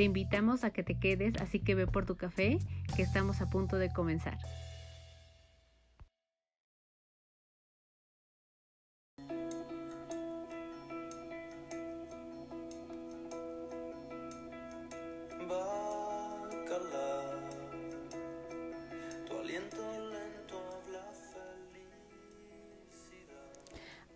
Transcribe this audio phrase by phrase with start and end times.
[0.00, 2.58] Te invitamos a que te quedes, así que ve por tu café,
[2.96, 4.38] que estamos a punto de comenzar.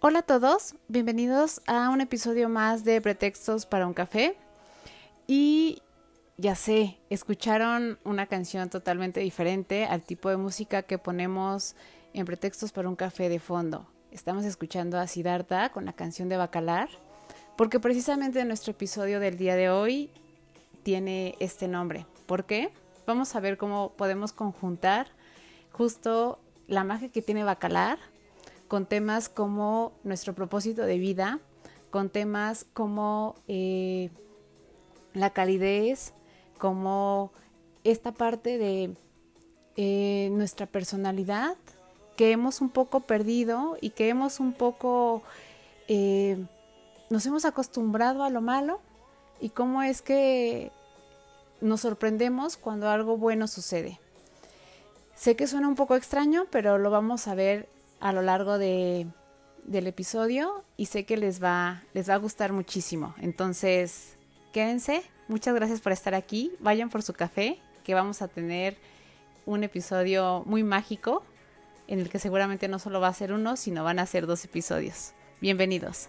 [0.00, 4.38] Hola a todos, bienvenidos a un episodio más de Pretextos para un café.
[5.26, 5.82] Y
[6.36, 11.76] ya sé, escucharon una canción totalmente diferente al tipo de música que ponemos
[12.12, 13.86] en pretextos para un café de fondo.
[14.10, 16.88] Estamos escuchando a Siddhartha con la canción de Bacalar,
[17.56, 20.10] porque precisamente nuestro episodio del día de hoy
[20.82, 22.06] tiene este nombre.
[22.26, 22.72] ¿Por qué?
[23.06, 25.08] Vamos a ver cómo podemos conjuntar
[25.72, 27.98] justo la magia que tiene Bacalar
[28.68, 31.38] con temas como nuestro propósito de vida,
[31.90, 34.10] con temas como eh,
[35.14, 36.12] la calidez,
[36.58, 37.32] como
[37.84, 38.94] esta parte de
[39.76, 41.56] eh, nuestra personalidad
[42.16, 45.22] que hemos un poco perdido y que hemos un poco,
[45.88, 46.44] eh,
[47.10, 48.80] nos hemos acostumbrado a lo malo
[49.40, 50.70] y cómo es que
[51.60, 53.98] nos sorprendemos cuando algo bueno sucede.
[55.16, 57.68] Sé que suena un poco extraño, pero lo vamos a ver
[58.00, 59.06] a lo largo de,
[59.64, 63.14] del episodio y sé que les va, les va a gustar muchísimo.
[63.20, 64.13] Entonces,
[64.54, 65.02] quédense.
[65.26, 66.52] Muchas gracias por estar aquí.
[66.60, 68.76] Vayan por su café, que vamos a tener
[69.46, 71.24] un episodio muy mágico
[71.88, 74.44] en el que seguramente no solo va a ser uno, sino van a ser dos
[74.44, 75.12] episodios.
[75.40, 76.08] Bienvenidos.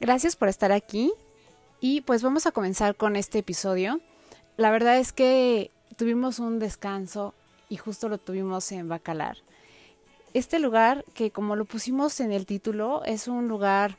[0.00, 1.12] Gracias por estar aquí
[1.80, 4.00] y pues vamos a comenzar con este episodio
[4.56, 7.34] la verdad es que tuvimos un descanso
[7.68, 9.38] y justo lo tuvimos en Bacalar.
[10.34, 13.96] Este lugar, que como lo pusimos en el título, es un lugar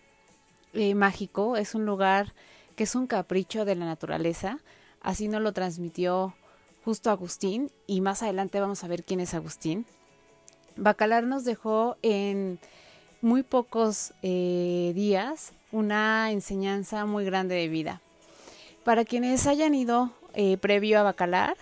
[0.73, 2.33] eh, mágico, es un lugar
[2.75, 4.59] que es un capricho de la naturaleza.
[5.01, 6.35] Así nos lo transmitió
[6.85, 9.85] justo Agustín y más adelante vamos a ver quién es Agustín.
[10.75, 12.59] Bacalar nos dejó en
[13.21, 18.01] muy pocos eh, días una enseñanza muy grande de vida.
[18.83, 21.57] Para quienes hayan ido eh, previo a Bacalar.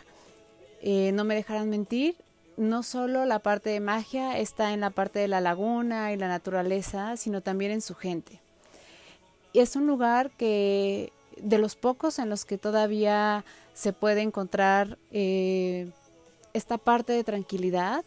[0.81, 2.16] Eh, no me dejarán mentir,
[2.58, 6.28] no solo la parte de magia está en la parte de la laguna y la
[6.28, 8.40] naturaleza, sino también en su gente.
[9.54, 13.44] Es un lugar que de los pocos en los que todavía
[13.74, 15.90] se puede encontrar eh,
[16.54, 18.06] esta parte de tranquilidad.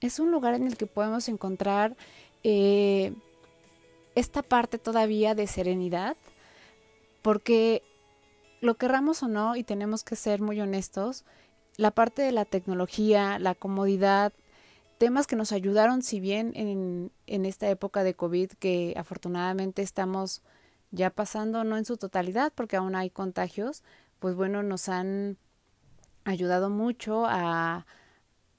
[0.00, 1.96] Es un lugar en el que podemos encontrar
[2.44, 6.16] esta parte todavía de serenidad,
[7.22, 7.82] porque
[8.62, 11.24] lo querramos o no, y tenemos que ser muy honestos,
[11.76, 14.32] la parte de la tecnología, la comodidad,
[14.98, 20.42] temas que nos ayudaron, si bien en, en esta época de COVID, que afortunadamente estamos
[20.92, 23.82] ya pasando, no en su totalidad, porque aún hay contagios,
[24.20, 25.38] pues bueno, nos han
[26.24, 27.84] ayudado mucho a,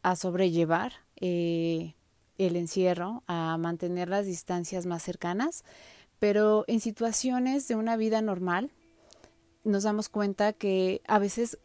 [0.02, 1.96] a sobrellevar eh,
[2.38, 5.64] el encierro, a mantener las distancias más cercanas,
[6.20, 8.72] pero en situaciones de una vida normal,
[9.64, 11.60] nos damos cuenta que a veces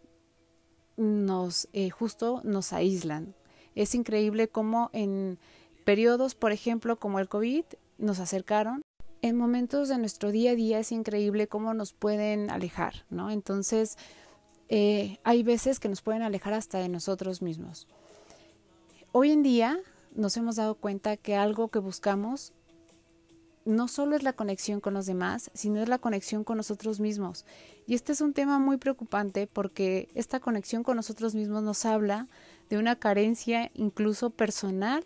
[0.97, 3.35] nos eh, justo nos aíslan.
[3.75, 5.39] Es increíble cómo en
[5.85, 7.65] periodos, por ejemplo, como el COVID,
[7.99, 8.83] nos acercaron.
[9.23, 13.31] En momentos de nuestro día a día es increíble cómo nos pueden alejar, ¿no?
[13.31, 13.97] Entonces,
[14.69, 17.87] eh, hay veces que nos pueden alejar hasta de nosotros mismos.
[19.13, 19.79] Hoy en día
[20.15, 22.53] nos hemos dado cuenta que algo que buscamos
[23.69, 27.45] no solo es la conexión con los demás, sino es la conexión con nosotros mismos.
[27.87, 32.29] Y este es un tema muy preocupante porque esta conexión con nosotros mismos nos habla
[32.71, 35.05] de una carencia incluso personal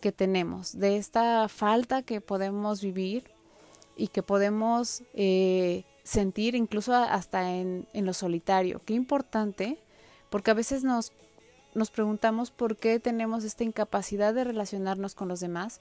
[0.00, 3.24] que tenemos, de esta falta que podemos vivir
[3.96, 8.80] y que podemos eh, sentir incluso hasta en, en lo solitario.
[8.84, 9.76] Qué importante,
[10.30, 11.12] porque a veces nos,
[11.74, 15.80] nos preguntamos por qué tenemos esta incapacidad de relacionarnos con los demás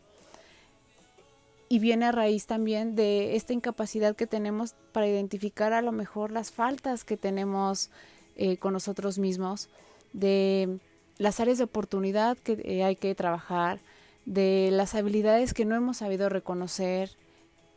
[1.69, 6.31] y viene a raíz también de esta incapacidad que tenemos para identificar a lo mejor
[6.31, 7.89] las faltas que tenemos
[8.35, 9.69] eh, con nosotros mismos,
[10.13, 10.79] de
[11.17, 13.79] las áreas de oportunidad que eh, hay que trabajar,
[14.25, 17.11] de las habilidades que no hemos sabido reconocer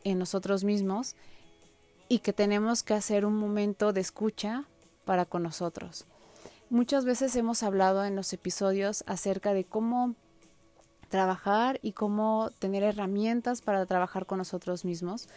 [0.03, 1.15] en nosotros mismos
[2.09, 4.65] y que tenemos que hacer un momento de escucha
[5.05, 6.05] para con nosotros.
[6.69, 10.15] Muchas veces hemos hablado en los episodios acerca de cómo
[11.11, 15.27] trabajar y cómo tener herramientas para trabajar con nosotros mismos.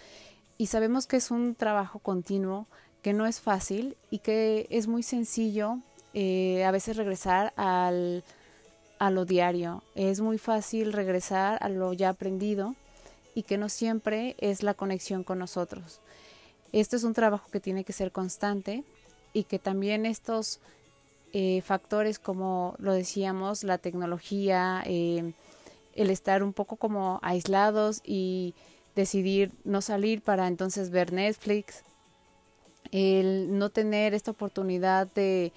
[0.56, 2.67] Y sabemos que es un trabajo continuo,
[3.03, 5.79] que no es fácil y que es muy sencillo
[6.15, 8.25] eh, a veces regresar al,
[8.99, 9.82] a lo diario.
[9.94, 12.75] Es muy fácil regresar a lo ya aprendido
[13.35, 16.00] y que no siempre es la conexión con nosotros.
[16.73, 18.85] Esto es un trabajo que tiene que ser constante
[19.32, 20.61] y que también estos
[21.32, 25.35] eh, factores como lo decíamos, la tecnología, eh,
[25.94, 28.55] el estar un poco como aislados y
[28.94, 31.82] decidir no salir para entonces ver Netflix,
[32.93, 35.52] el no tener esta oportunidad de,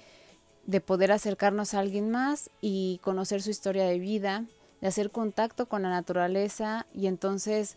[0.66, 4.44] de poder acercarnos a alguien más y conocer su historia de vida,
[4.80, 7.76] de hacer contacto con la naturaleza y entonces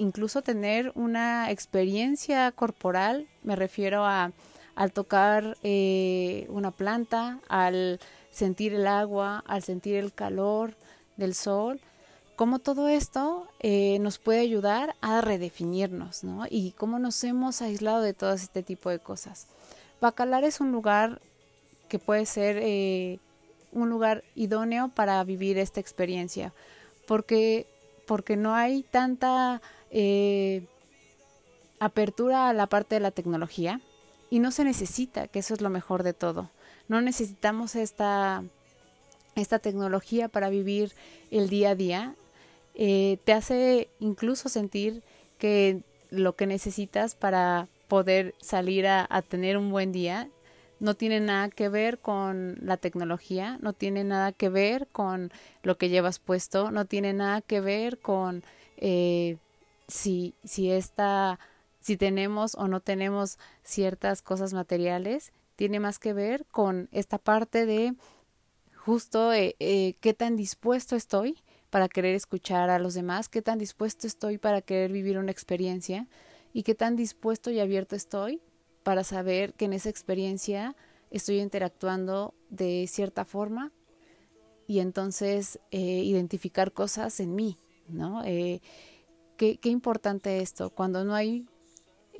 [0.00, 4.32] incluso tener una experiencia corporal, me refiero a
[4.74, 8.00] al tocar eh, una planta, al
[8.30, 10.74] sentir el agua, al sentir el calor
[11.20, 11.80] del sol,
[12.34, 16.46] cómo todo esto eh, nos puede ayudar a redefinirnos, ¿no?
[16.50, 19.46] Y cómo nos hemos aislado de todo este tipo de cosas.
[20.00, 21.20] Bacalar es un lugar
[21.88, 23.20] que puede ser eh,
[23.70, 26.52] un lugar idóneo para vivir esta experiencia,
[27.06, 27.66] porque,
[28.06, 29.62] porque no hay tanta
[31.78, 33.80] apertura a la parte de la tecnología,
[34.30, 36.50] y no se necesita, que eso es lo mejor de todo.
[36.88, 38.44] No necesitamos esta,
[39.34, 40.92] esta tecnología para vivir
[41.30, 42.14] el día a día.
[42.74, 45.02] Eh, te hace incluso sentir
[45.38, 50.28] que lo que necesitas para poder salir a, a tener un buen día
[50.80, 55.30] no tiene nada que ver con la tecnología, no tiene nada que ver con
[55.62, 58.42] lo que llevas puesto, no tiene nada que ver con
[58.78, 59.36] eh,
[59.88, 61.38] si, si esta
[61.80, 67.66] si tenemos o no tenemos ciertas cosas materiales, tiene más que ver con esta parte
[67.66, 67.94] de
[68.84, 71.38] justo eh, eh, qué tan dispuesto estoy
[71.70, 76.08] para querer escuchar a los demás, qué tan dispuesto estoy para querer vivir una experiencia
[76.52, 78.40] y qué tan dispuesto y abierto estoy
[78.82, 80.74] para saber que en esa experiencia
[81.10, 83.72] estoy interactuando de cierta forma
[84.66, 87.56] y entonces eh, identificar cosas en mí,
[87.88, 88.22] ¿no?
[88.24, 91.46] qué, qué importante esto, cuando no hay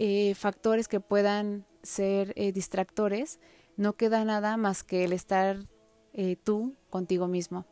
[0.03, 3.39] eh, factores que puedan ser eh, distractores,
[3.77, 5.59] no queda nada más que el estar
[6.13, 7.67] eh, tú contigo mismo.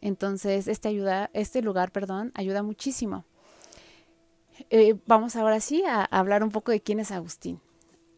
[0.00, 3.24] Entonces, este, ayuda, este lugar, perdón, ayuda muchísimo.
[5.06, 7.60] vamos ahora sí a, hablar un poco de quién es Agustín.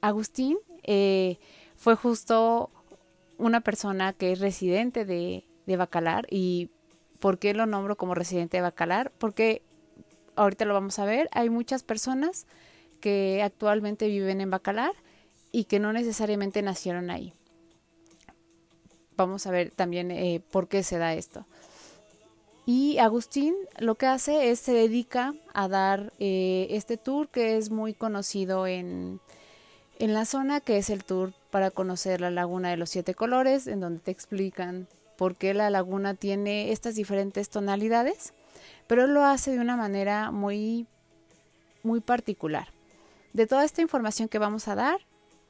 [0.00, 0.58] Agustín
[1.76, 2.70] fue justo
[3.38, 6.70] una persona que es residente de, de Bacalar y
[7.20, 9.12] ¿por qué lo nombro como residente de Bacalar?
[9.19, 9.62] Porque
[10.37, 12.46] ahorita lo vamos a ver, hay muchas personas
[13.00, 14.93] que actualmente viven en Bacalar
[15.50, 17.34] y que no necesariamente nacieron ahí.
[19.16, 21.46] Vamos a ver también eh, por qué se da esto.
[22.64, 27.70] Y Agustín lo que hace es se dedica a dar eh, este tour que es
[27.70, 29.20] muy conocido en,
[29.98, 33.66] en la zona, que es el tour para conocer la laguna de los siete colores,
[33.66, 34.86] en donde te explican
[35.16, 38.32] por qué la laguna tiene estas diferentes tonalidades,
[38.86, 40.86] pero lo hace de una manera muy,
[41.82, 42.69] muy particular.
[43.32, 45.00] De toda esta información que vamos a dar,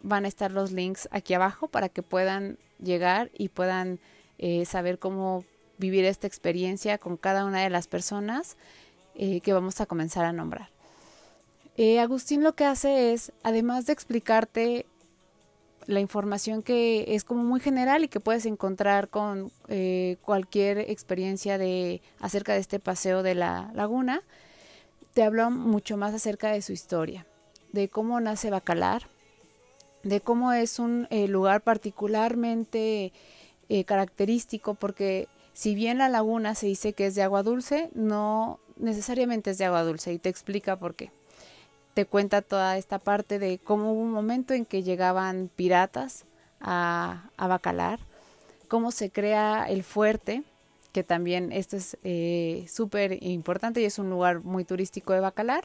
[0.03, 3.99] van a estar los links aquí abajo para que puedan llegar y puedan
[4.39, 5.45] eh, saber cómo
[5.79, 8.57] vivir esta experiencia con cada una de las personas
[9.15, 10.71] eh, que vamos a comenzar a nombrar.
[11.77, 14.87] Eh, Agustín lo que hace es, además de explicarte
[15.87, 19.51] la información que es como muy general y que puedes encontrar con
[20.21, 24.23] cualquier experiencia de acerca de este paseo de la laguna,
[25.13, 27.27] te habla mucho más acerca de su historia
[27.73, 29.09] de cómo nace Bacalar,
[30.03, 33.13] de cómo es un eh, lugar particularmente
[33.69, 38.59] eh, característico, porque si bien la laguna se dice que es de agua dulce, no
[38.77, 41.11] necesariamente es de agua dulce y te explica por qué.
[41.95, 46.25] Te cuenta toda esta parte de cómo hubo un momento en que llegaban piratas
[46.61, 48.01] a, a Bacalar,
[48.69, 50.43] cómo se crea el fuerte,
[50.93, 55.65] que también esto es eh, súper importante y es un lugar muy turístico de Bacalar,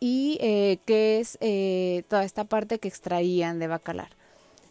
[0.00, 4.10] y eh, que es eh, toda esta parte que extraían de Bacalar.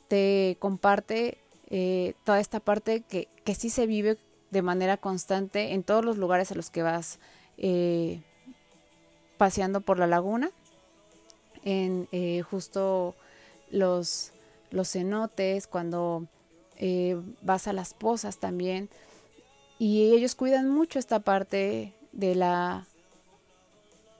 [0.07, 1.37] Te comparte
[1.69, 4.17] eh, toda esta parte que, que, sí se vive
[4.51, 7.19] de manera constante en todos los lugares a los que vas
[9.37, 10.51] paseando por la laguna,
[11.63, 12.07] en
[12.43, 13.15] justo
[13.69, 14.31] los,
[14.71, 16.27] los cenotes, cuando
[16.77, 18.89] eh, vas a las pozas también.
[19.79, 22.87] Y ellos cuidan mucho esta parte de la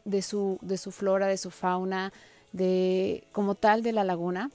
[0.06, 2.14] de su, de su flora, de su fauna,
[2.52, 4.52] de como tal de la laguna.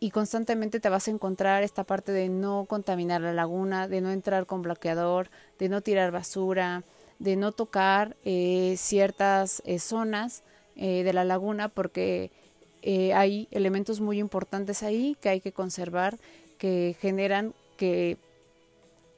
[0.00, 4.10] Y constantemente te vas a encontrar esta parte de no contaminar la laguna, de no
[4.10, 6.84] entrar con bloqueador, de no tirar basura,
[7.18, 10.42] de no tocar eh, ciertas eh, zonas
[10.76, 12.30] eh, de la laguna porque
[13.14, 16.18] hay elementos muy importantes ahí que hay que conservar
[16.58, 18.18] que generan que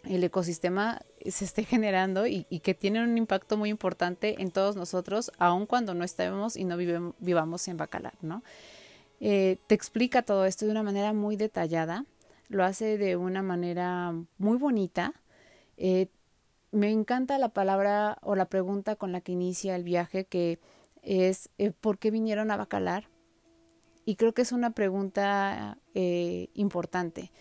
[0.05, 5.31] el ecosistema se esté generando y, que tienen un impacto muy importante en todos nosotros,
[5.39, 8.43] aun cuando no estemos y no vivamos en Bacalar, ¿no?
[9.19, 12.05] te explica todo esto de una manera muy detallada,
[12.49, 15.15] lo hace de una manera muy bonita,
[16.77, 20.59] me encanta la palabra o la pregunta con la que inicia el viaje, que
[21.03, 23.09] es eh, ¿por qué vinieron a Bacalar?
[24.05, 27.33] Y creo que es una pregunta eh, importante.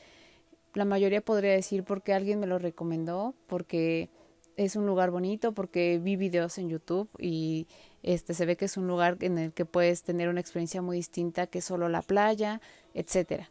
[0.75, 4.09] La mayoría podría decir porque alguien me lo recomendó, porque
[4.57, 7.67] es un lugar bonito, porque vi videos en YouTube y
[8.03, 10.97] este se ve que es un lugar en el que puedes tener una experiencia muy
[10.97, 12.59] distinta que solo la playa,
[12.93, 13.49] etcétera.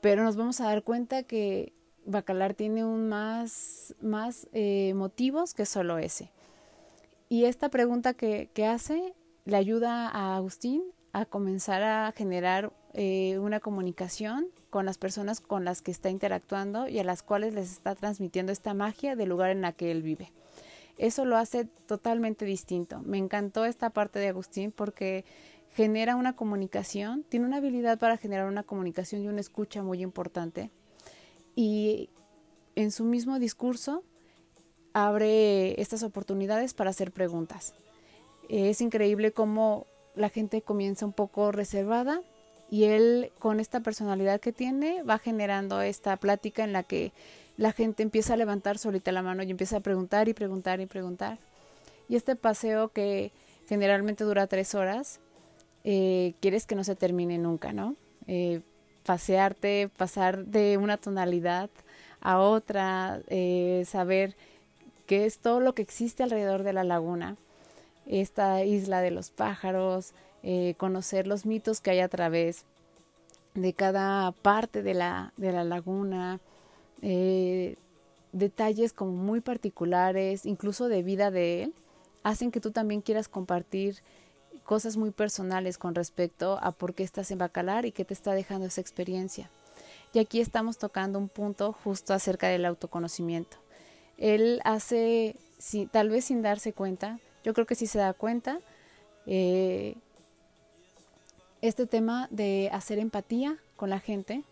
[0.00, 1.72] Pero nos vamos a dar cuenta que
[2.04, 6.32] Bacalar tiene un más, más eh, motivos que solo ese.
[7.28, 9.14] Y esta pregunta que, hace
[9.44, 15.64] le ayuda a Agustín a comenzar a generar eh, una comunicación con las personas con
[15.64, 19.50] las que está interactuando y a las cuales les está transmitiendo esta magia del lugar
[19.50, 20.32] en la que él vive.
[20.98, 23.00] Eso lo hace totalmente distinto.
[23.04, 25.24] Me encantó esta parte de Agustín porque
[25.74, 30.70] genera una comunicación, tiene una habilidad para generar una comunicación y una escucha muy importante
[31.54, 32.10] y
[32.76, 34.04] en su mismo discurso
[34.92, 37.74] abre estas oportunidades para hacer preguntas.
[38.48, 42.22] Es increíble cómo la gente comienza un poco reservada
[42.70, 47.12] y él con esta personalidad que tiene va generando esta plática en la que
[47.56, 50.86] la gente empieza a levantar solita la mano y empieza a preguntar y preguntar y
[50.86, 51.38] preguntar.
[52.08, 53.32] Y este paseo que
[53.68, 55.20] generalmente dura tres horas,
[55.84, 57.96] eh, quieres que no se termine nunca, ¿no?
[58.26, 58.60] Eh,
[59.04, 61.70] pasearte, pasar de una tonalidad
[62.20, 64.34] a otra, eh, saber
[65.06, 67.36] qué es todo lo que existe alrededor de la laguna,
[68.06, 70.12] esta isla de los pájaros,
[70.48, 72.62] eh, conocer los mitos que hay a través
[73.54, 76.38] de cada parte de la, de la laguna,
[77.02, 77.74] eh,
[78.30, 81.74] detalles como muy particulares, incluso de vida de él,
[82.22, 83.96] hacen que tú también quieras compartir
[84.62, 88.32] cosas muy personales con respecto a por qué estás en Bacalar y qué te está
[88.32, 89.50] dejando esa experiencia.
[90.12, 93.56] Y aquí estamos tocando un punto justo acerca del autoconocimiento.
[94.16, 98.60] Él hace, si, tal vez sin darse cuenta, yo creo que sí se da cuenta,
[99.26, 99.96] eh,
[101.68, 104.42] este tema de hacer empatía con la gente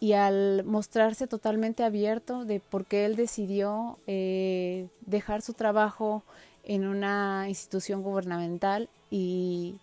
[0.00, 6.22] y al mostrarse totalmente abierto de por qué él decidió eh, dejar su trabajo
[6.64, 9.76] en una institución gubernamental y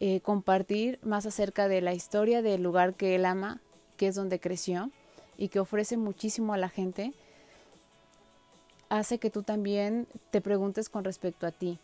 [0.00, 3.60] eh, compartir más acerca de la historia del lugar que él ama,
[3.96, 4.90] que es donde creció
[5.38, 7.12] y que ofrece muchísimo a la gente,
[8.88, 11.78] hace que tú también te preguntes con respecto a ti.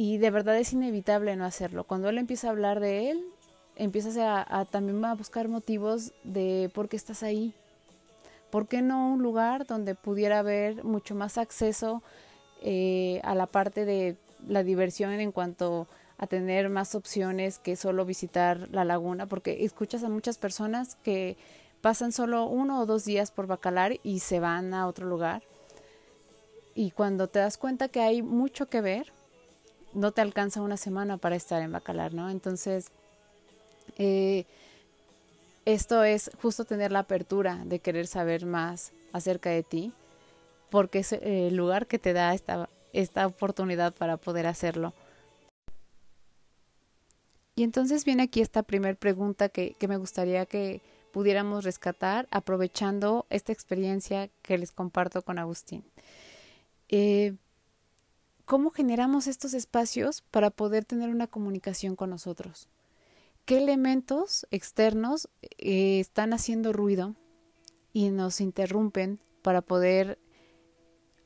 [0.00, 1.82] Y de verdad es inevitable no hacerlo.
[1.82, 3.24] Cuando él empieza a hablar de él,
[3.74, 7.52] empiezas a, también a buscar motivos de por qué estás ahí.
[8.48, 12.04] ¿Por qué no un lugar donde pudiera haber mucho más acceso
[12.62, 18.04] eh, a la parte de la diversión en cuanto a tener más opciones que solo
[18.04, 21.36] visitar la laguna, porque escuchas a muchas personas que
[21.80, 25.42] pasan solo uno o dos días por Bacalar y se van a otro lugar.
[26.76, 29.12] Y cuando te das cuenta que hay mucho que ver,
[29.94, 32.30] no te alcanza una semana para estar en Bacalar, ¿no?
[32.30, 32.90] Entonces,
[33.96, 34.44] eh,
[35.64, 39.92] esto es justo tener la apertura de querer saber más acerca de ti
[40.70, 44.92] porque es el lugar que te da esta, esta oportunidad para poder hacerlo.
[47.56, 50.80] Y entonces viene aquí esta primera pregunta que, que, me gustaría que
[51.12, 55.84] pudiéramos rescatar aprovechando esta experiencia que les comparto con Agustín.
[56.88, 57.34] Eh,
[58.48, 62.66] ¿Cómo generamos estos espacios para poder tener una comunicación con nosotros?
[63.44, 65.28] ¿Qué elementos externos
[65.58, 67.14] eh, están haciendo ruido
[67.92, 70.18] y nos interrumpen para poder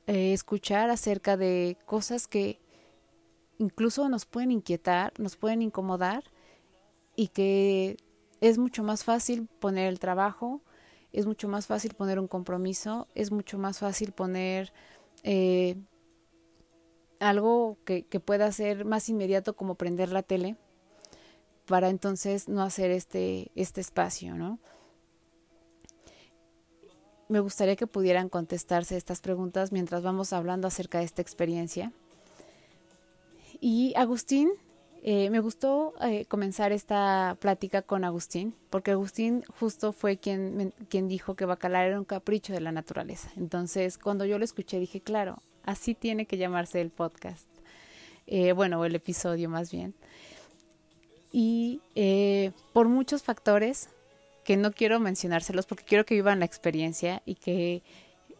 [0.09, 2.59] eh, escuchar acerca de cosas que
[3.59, 6.25] incluso nos pueden inquietar, nos pueden incomodar
[7.15, 7.99] y que
[8.41, 10.61] es mucho más fácil poner el trabajo,
[11.13, 14.73] es mucho más fácil poner un compromiso, es mucho más fácil poner
[15.23, 15.77] eh,
[17.23, 20.57] algo que, pueda ser más inmediato como prender la tele,
[21.67, 24.59] para entonces no hacer este, este espacio, ¿no?
[27.29, 31.93] Me gustaría que pudieran contestarse estas preguntas mientras vamos hablando acerca de esta experiencia.
[33.61, 34.51] Y Agustín,
[35.05, 41.09] eh, me gustó eh, comenzar esta plática con Agustín, porque Agustín justo fue quien, quien
[41.09, 43.31] dijo que Bacalar era un capricho de la naturaleza.
[43.37, 47.47] Entonces, cuando yo lo escuché, dije, claro, así tiene que llamarse el podcast.
[48.27, 49.95] Eh, bueno, el episodio más bien.
[51.33, 51.81] Y
[52.73, 53.89] por muchos factores
[54.45, 57.83] que no quiero mencionárselos porque quiero que vivan la experiencia y que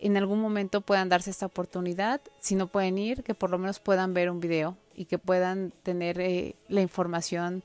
[0.03, 2.21] en algún momento puedan darse esta oportunidad.
[2.41, 5.73] Si no pueden ir, que por lo menos puedan ver un video y que puedan
[5.85, 7.63] tener eh, la información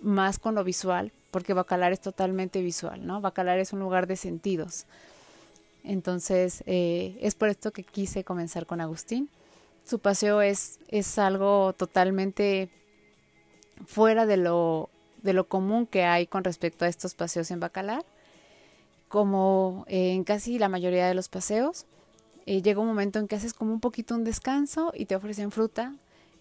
[0.00, 3.20] más con lo visual, porque Bacalar es totalmente visual, ¿no?
[3.20, 4.86] Bacalar es un lugar de sentidos.
[5.84, 9.28] Entonces, eh, es por esto que quise comenzar con Agustín.
[9.84, 12.70] Su paseo es, es algo totalmente
[13.86, 14.88] fuera de lo,
[15.22, 18.04] de lo común que hay con respecto a estos paseos en Bacalar
[19.14, 21.86] como en casi la mayoría de los paseos,
[22.46, 25.52] eh, llega un momento en que haces como un poquito un descanso y te ofrecen
[25.52, 25.94] fruta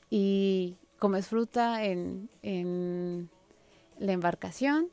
[0.10, 3.30] y comes fruta en, en
[4.00, 4.88] la embarcación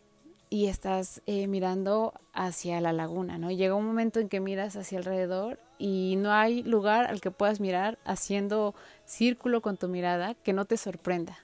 [0.51, 3.51] y estás eh, mirando hacia la laguna, ¿no?
[3.51, 7.61] llega un momento en que miras hacia alrededor y no hay lugar al que puedas
[7.61, 8.75] mirar haciendo
[9.07, 11.39] círculo con tu mirada que no te sorprenda.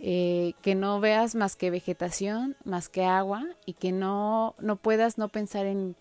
[0.00, 5.18] Eh, que no veas más que vegetación, más que agua y que no, no puedas
[5.18, 5.96] no pensar en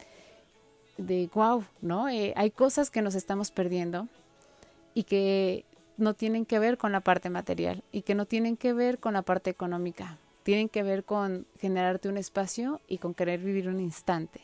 [0.98, 2.08] de wow, ¿no?
[2.08, 4.08] Eh, hay cosas que nos estamos perdiendo
[4.94, 5.66] y que
[5.98, 9.14] no tienen que ver con la parte material y que no tienen que ver con
[9.14, 13.82] la parte económica, tienen que ver con generarte un espacio y con querer vivir un
[13.82, 14.40] instante.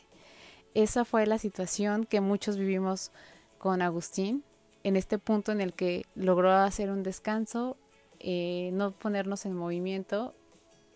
[0.73, 3.13] Esa fue la situación que muchos vivimos
[3.57, 4.43] con Agustín,
[4.83, 7.77] en este punto en el que logró hacer un descanso
[8.19, 10.33] eh, no ponernos en movimiento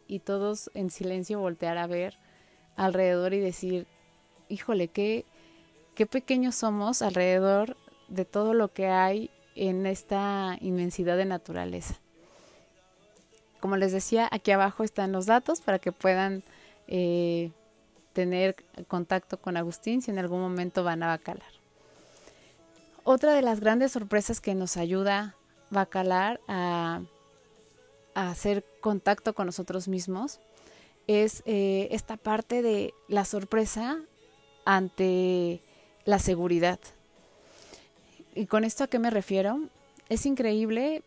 [0.07, 2.17] y todos en silencio voltear a ver
[2.75, 3.87] alrededor y decir,
[4.49, 5.23] híjole, qué,
[5.95, 7.77] qué pequeños somos alrededor
[8.09, 11.97] de todo lo que hay en esta inmensidad de naturaleza.
[13.67, 16.41] Como les decía, aquí abajo están los datos para que puedan
[16.87, 17.51] eh,
[18.13, 18.55] tener
[18.87, 21.51] contacto con Agustín si en algún momento van a Bacalar.
[23.03, 25.35] Otra de las grandes sorpresas que nos ayuda
[25.69, 27.01] Bacalar a
[28.15, 30.39] hacer contacto con nosotros mismos
[31.07, 33.99] es eh, esta parte de la sorpresa
[34.63, 35.59] ante
[36.05, 36.79] la seguridad.
[38.33, 39.59] ¿Y con esto a qué me refiero?
[40.07, 41.03] Es increíble,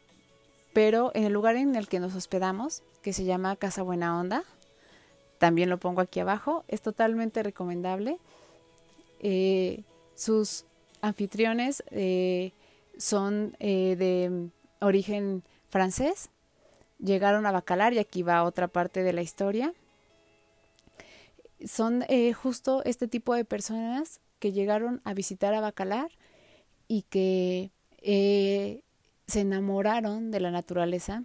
[0.72, 4.44] pero en el lugar en el que nos hospedamos, que se llama Casa Buena Onda,
[5.38, 8.18] también lo pongo aquí abajo, es totalmente recomendable.
[9.20, 9.82] Eh,
[10.14, 10.64] sus
[11.00, 12.52] anfitriones eh,
[12.98, 16.30] son de origen francés
[17.02, 19.72] llegaron a Bacalar y aquí va otra parte de la historia.
[21.64, 26.10] Son eh, justo este tipo de personas que llegaron a visitar a Bacalar
[26.88, 28.82] y que eh,
[29.30, 31.24] se enamoraron de la naturaleza,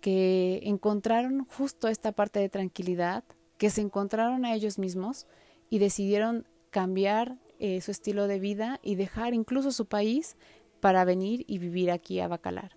[0.00, 3.24] que encontraron justo esta parte de tranquilidad,
[3.58, 5.26] que se encontraron a ellos mismos
[5.68, 10.36] y decidieron cambiar eh, su estilo de vida y dejar incluso su país
[10.80, 12.72] para venir y vivir aquí a Bacalar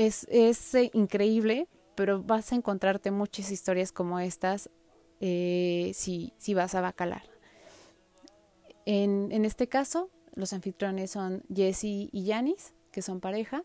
[0.00, 4.70] es, es eh, increíble, pero vas a encontrarte muchas historias como estas
[5.20, 7.24] eh, si, si vas a Bacalar.
[8.86, 13.64] En, en este caso, los anfitriones son Jessie y Yanis, que son pareja.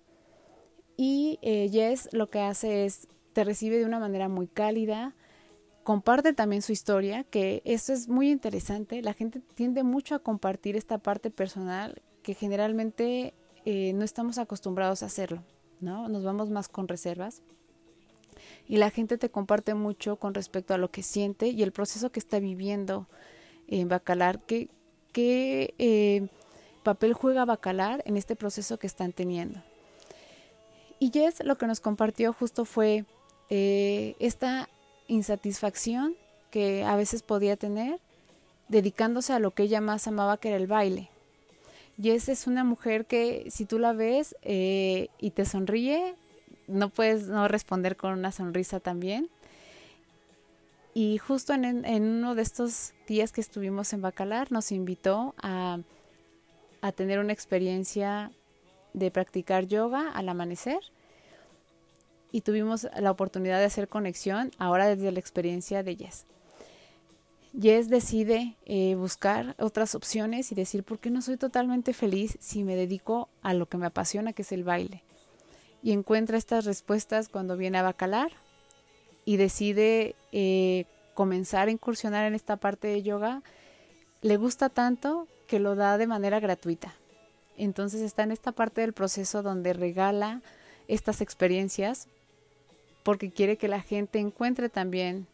[0.98, 5.14] Y eh, Jess lo que hace es, te recibe de una manera muy cálida,
[5.84, 9.02] comparte también su historia, que eso es muy interesante.
[9.02, 13.34] La gente tiende mucho a compartir esta parte personal que generalmente
[13.66, 15.44] no estamos acostumbrados a hacerlo.
[15.82, 16.10] ¿no?
[16.10, 17.42] Nos vamos más con reservas.
[18.68, 22.12] Y la gente te comparte mucho con respecto a lo que siente y el proceso
[22.12, 23.08] que está viviendo
[23.68, 24.42] en Bacalar.
[24.42, 24.70] ¿Qué,
[25.14, 26.28] qué eh,
[26.86, 29.62] papel juega Bacalar en este proceso que están teniendo?
[31.00, 33.04] Y Jess lo que nos compartió justo fue
[33.50, 34.70] eh, esta
[35.10, 36.16] insatisfacción
[36.52, 38.00] que a veces podía tener
[38.70, 41.10] dedicándose a lo que ella más amaba que era el baile.
[42.02, 46.16] Jess es una mujer que si tú la ves eh, y te sonríe,
[46.68, 49.30] no puedes no responder con una sonrisa también.
[50.94, 55.80] Y justo en, uno de estos días que estuvimos en Bacalar nos invitó a,
[56.86, 58.32] a tener una experiencia
[58.94, 60.78] de practicar yoga al amanecer
[62.32, 66.28] y tuvimos la oportunidad de hacer conexión ahora desde la experiencia de Jess.
[67.60, 72.64] Jess decide eh, buscar otras opciones y decir, ¿por qué no soy totalmente feliz si
[72.64, 75.02] me dedico a lo que me apasiona, que es el baile?
[75.82, 78.32] Y encuentra estas respuestas cuando viene a Bacalar
[79.24, 83.42] y decide eh, comenzar a incursionar en esta parte de yoga,
[84.22, 86.94] le gusta tanto que lo da de manera gratuita.
[87.58, 90.42] Entonces está en esta parte del proceso donde regala
[90.88, 92.08] estas experiencias
[93.04, 95.28] porque quiere que la gente encuentre también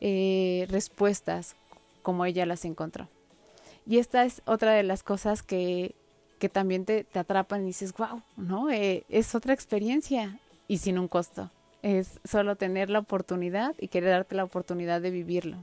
[0.00, 1.56] eh, respuestas
[2.02, 3.08] como ella las encontró.
[3.84, 5.94] Y esta es otra de las cosas que,
[6.38, 8.70] que también te, te, atrapan y dices, wow, ¿no?
[8.70, 11.50] Eh, es otra experiencia y sin un costo.
[11.82, 15.58] Es solo tener la oportunidad y querer darte la oportunidad de vivirlo.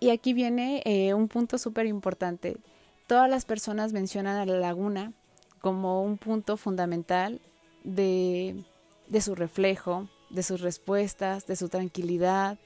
[0.00, 2.56] Y aquí viene eh, un punto súper importante.
[3.06, 5.12] Todas las personas mencionan a la laguna
[5.60, 7.40] como un punto fundamental
[7.84, 8.64] de,
[9.20, 12.58] su reflejo, de sus respuestas, de su tranquilidad,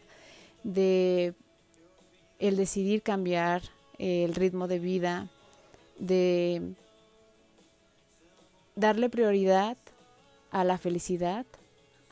[0.62, 1.34] de
[2.38, 3.62] el decidir cambiar
[3.98, 5.28] eh, el ritmo de vida,
[5.98, 6.74] de
[8.76, 9.76] darle prioridad
[10.52, 11.46] a la felicidad,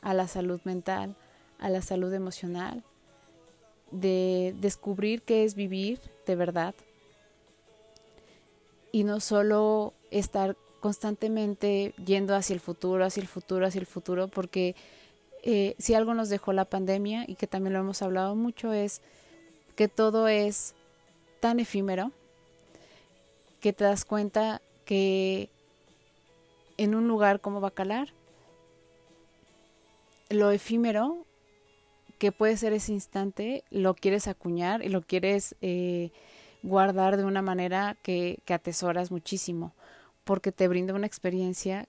[0.01, 1.15] a la salud mental,
[1.59, 2.83] a la salud emocional,
[3.93, 6.75] de descubrir qué es vivir de verdad.
[8.91, 14.27] Y no solo estar constantemente yendo hacia el futuro, hacia el futuro, hacia el futuro,
[14.27, 14.75] porque
[15.43, 19.01] eh, si algo nos dejó la pandemia y que también lo hemos hablado mucho es
[19.75, 20.73] que todo es
[21.39, 22.11] tan efímero
[23.59, 25.49] que te das cuenta que
[26.77, 28.09] en un lugar como Bacalar,
[30.29, 31.25] lo efímero
[32.23, 36.11] que puede ser ese instante, lo quieres acuñar y lo quieres eh,
[36.61, 39.73] guardar de una manera que, atesoras muchísimo,
[40.23, 41.85] porque te brinda una experiencia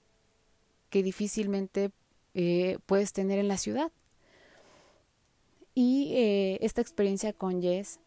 [0.89, 1.91] que difícilmente
[2.33, 3.93] eh, puedes tener en la ciudad.
[5.73, 8.01] Y eh, esta experiencia con Jess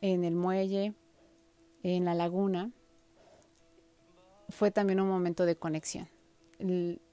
[0.00, 0.94] en el muelle,
[1.82, 2.70] en la laguna,
[4.48, 6.08] fue también un momento de conexión.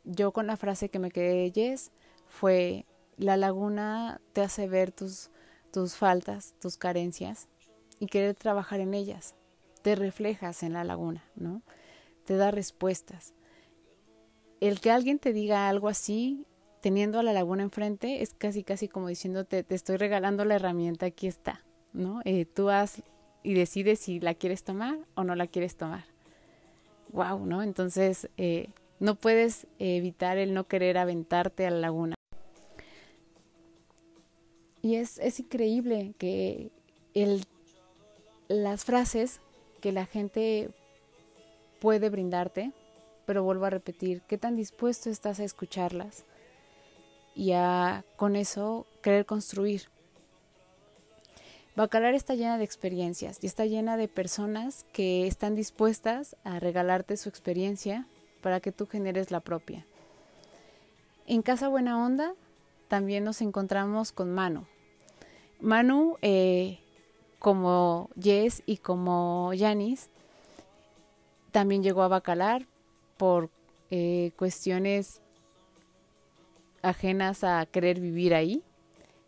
[0.05, 1.91] yo con la frase que me quedé de Jess
[2.29, 2.85] fue,
[3.21, 5.29] la laguna te hace ver tus,
[5.71, 7.47] tus faltas, tus carencias
[7.99, 9.35] y querer trabajar en ellas.
[9.81, 11.61] Te reflejas en la laguna, ¿no?
[12.25, 13.33] Te da respuestas.
[14.59, 16.45] El que alguien te diga algo así
[16.81, 21.05] teniendo a la laguna enfrente, es casi, casi como diciéndote, te estoy regalando la herramienta,
[21.05, 22.21] aquí está, ¿no?
[22.25, 23.03] Eh, tú haz
[23.43, 26.05] y decides si la quieres tomar o no la quieres tomar.
[27.09, 27.61] Wow, ¿no?
[27.61, 32.15] Entonces, eh, no puedes evitar el no querer aventarte a la laguna.
[34.81, 36.71] Y es, es increíble que
[37.13, 37.45] el,
[38.47, 39.41] las frases
[39.79, 40.69] que la gente
[41.79, 42.71] puede brindarte,
[43.25, 46.25] pero vuelvo a repetir, ¿qué tan dispuesto estás a escucharlas?
[47.35, 49.89] y a con eso querer construir.
[51.75, 57.15] Bacalar está llena de experiencias y está llena de personas que están dispuestas a regalarte
[57.15, 58.07] su experiencia
[58.41, 59.85] para que tú generes la propia.
[61.27, 62.33] En Casa Buena Onda
[62.89, 64.65] también nos encontramos con Manu.
[65.61, 66.79] Manu, eh,
[67.39, 70.09] como Jess y como Yanis,
[71.51, 72.65] también llegó a Bacalar
[73.17, 73.49] por
[73.91, 75.21] eh, cuestiones
[76.81, 78.63] ajenas a querer vivir ahí,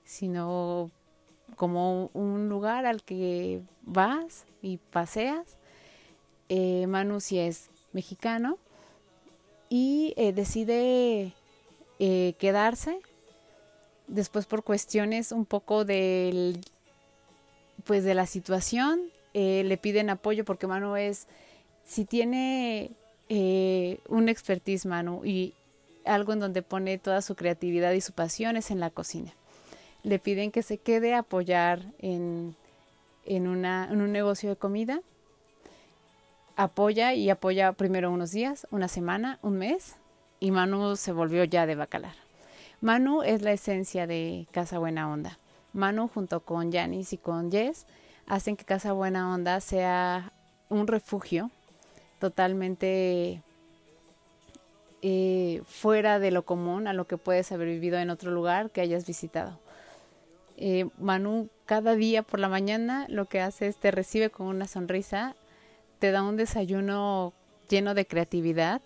[0.06, 0.90] sino
[1.56, 5.58] como un lugar al que vas y paseas.
[6.50, 8.58] Eh, Manu si es mexicano
[9.70, 11.34] y decide
[12.00, 13.00] quedarse
[14.08, 16.60] después por cuestiones un poco del
[17.86, 19.02] pues de la situación
[19.34, 21.28] le piden apoyo porque Manu es
[21.86, 22.92] si tiene
[23.30, 25.54] un expertise Manu y
[26.06, 29.34] algo en donde pone toda su creatividad y su pasión es en la cocina.
[30.04, 32.56] Le piden que se quede a apoyar en,
[33.26, 35.02] en, una, en un negocio de comida.
[36.56, 39.96] Apoya y apoya primero unos días, una semana, un mes,
[40.40, 42.23] y Manu se volvió ya de bacalar.
[42.84, 45.40] Manu es la esencia de Casa Buena Onda.
[45.72, 47.86] Manu junto con Yanis y con Jess
[48.28, 50.34] hacen que Casa Buena Onda sea
[50.68, 51.50] un refugio
[52.20, 53.42] totalmente
[55.02, 58.82] eh, fuera de lo común a lo que puedes haber vivido en otro lugar que
[58.82, 59.58] hayas visitado.
[60.58, 64.68] Eh, Manu cada día por la mañana lo que hace es te recibe con una
[64.68, 65.38] sonrisa,
[66.00, 67.32] te da un desayuno
[67.70, 68.82] lleno de creatividad,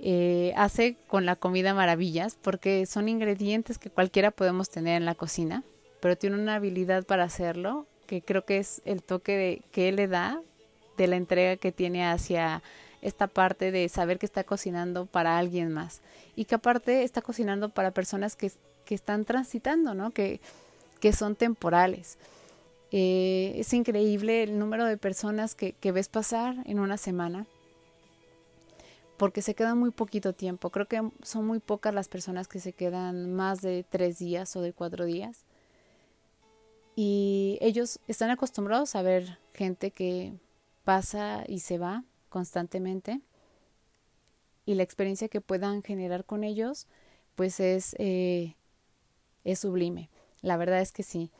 [0.00, 5.16] eh, hace con la comida maravillas porque son ingredientes que cualquiera podemos tener en la
[5.16, 5.64] cocina,
[6.00, 9.96] pero tiene una habilidad para hacerlo que creo que es el toque de, que él
[9.96, 10.40] le da
[10.96, 12.62] de la entrega que tiene hacia
[13.02, 16.00] esta parte de saber que está cocinando para alguien más
[16.36, 18.52] y que aparte está cocinando para personas que,
[18.84, 20.12] que están transitando, ¿no?
[20.12, 20.40] Que,
[21.00, 22.18] que son temporales.
[22.90, 27.46] Eh, es increíble el número de personas que, que ves pasar en una semana
[29.18, 30.70] porque se quedan muy poquito tiempo.
[30.70, 34.62] Creo que son muy pocas las personas que se quedan más de tres días o
[34.62, 35.44] de cuatro días.
[36.94, 40.32] Y ellos están acostumbrados a ver gente que
[40.84, 43.20] pasa y se va constantemente.
[44.64, 46.86] Y la experiencia que puedan generar con ellos,
[47.34, 48.54] pues es, eh,
[49.44, 50.10] es sublime.
[50.42, 51.32] La verdad es que sí.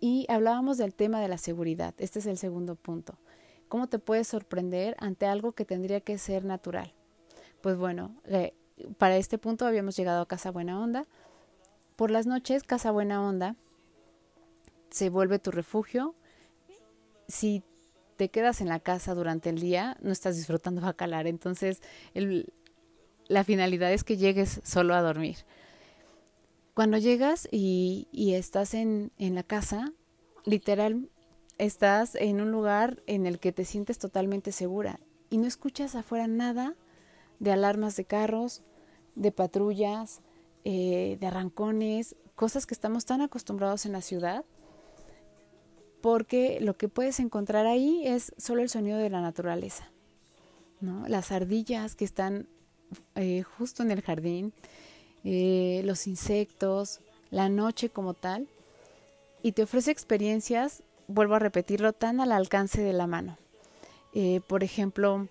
[0.00, 1.94] Y hablábamos del tema de la seguridad.
[1.98, 3.18] Este es el segundo punto.
[3.68, 6.92] ¿Cómo te puedes sorprender ante algo que tendría que ser natural?
[7.60, 8.54] Pues bueno, eh,
[8.98, 11.06] para este punto habíamos llegado a Casa Buena Onda.
[11.96, 13.56] Por las noches, Casa Buena Onda
[14.90, 16.14] se vuelve tu refugio.
[17.28, 17.62] Si
[18.16, 21.26] te quedas en la casa durante el día, no estás disfrutando bacalar.
[21.26, 21.82] Entonces,
[23.28, 25.38] la finalidad es que llegues solo a dormir.
[26.74, 29.92] Cuando llegas y, estás en, en la casa,
[30.44, 31.08] literal,
[31.58, 36.26] estás en un lugar en el que te sientes totalmente segura y no escuchas afuera
[36.26, 36.74] nada
[37.38, 38.62] de alarmas de carros,
[39.14, 40.20] de patrullas,
[40.64, 44.44] eh, de arrancones, cosas que estamos tan acostumbrados en la ciudad,
[46.00, 49.90] porque lo que puedes encontrar ahí es solo el sonido de la naturaleza,
[50.80, 51.08] ¿no?
[51.08, 52.48] Las ardillas que están
[53.14, 54.52] eh, justo en el jardín,
[55.24, 58.46] eh, los insectos, la noche como tal,
[59.42, 63.38] y te ofrece experiencias vuelvo a repetirlo, tan al alcance de la mano.
[64.14, 65.28] Eh, por ejemplo,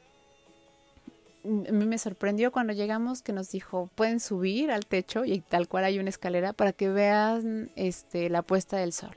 [1.45, 5.67] a mí me sorprendió cuando llegamos que nos dijo, pueden subir al techo y tal
[5.67, 9.15] cual hay una escalera para que vean este, la puesta del sol.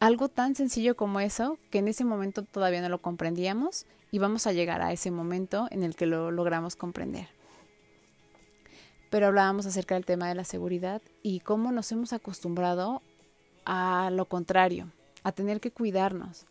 [0.00, 4.46] Algo tan sencillo como eso, que en ese momento todavía no lo comprendíamos y vamos
[4.46, 7.28] a llegar a ese momento en el que lo logramos comprender.
[9.10, 13.02] Pero hablábamos acerca del tema de la seguridad y cómo nos hemos acostumbrado
[13.64, 14.90] a lo contrario,
[15.22, 16.46] a tener que cuidarnos,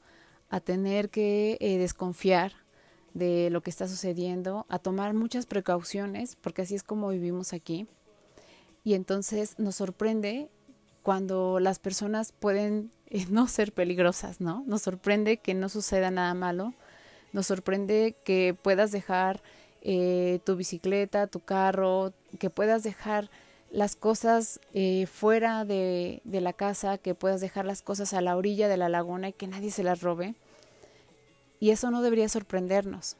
[0.50, 2.54] a tener que eh, desconfiar
[3.14, 7.88] de lo que está sucediendo, a tomar muchas precauciones, porque así es como vivimos aquí.
[8.84, 10.50] Y entonces nos sorprende
[11.04, 14.64] cuando las personas pueden eh, no ser peligrosas, ¿no?
[14.68, 16.74] Nos sorprende que no suceda nada malo,
[17.34, 19.42] nos sorprende que puedas dejar
[19.82, 23.30] eh, tu bicicleta, tu carro, que puedas dejar
[23.72, 28.38] las cosas eh, fuera de, de, la casa, que puedas dejar las cosas a la
[28.38, 30.36] orilla de la laguna y que nadie se las robe.
[31.60, 33.18] Y eso no debería sorprendernos.